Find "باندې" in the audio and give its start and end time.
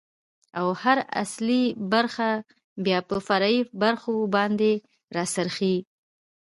4.35-4.71